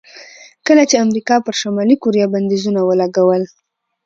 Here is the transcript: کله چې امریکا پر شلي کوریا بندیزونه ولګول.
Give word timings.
کله 0.67 0.83
چې 0.89 0.95
امریکا 1.05 1.35
پر 1.45 1.53
شلي 1.61 1.95
کوریا 2.03 2.25
بندیزونه 2.33 2.81
ولګول. 2.83 3.43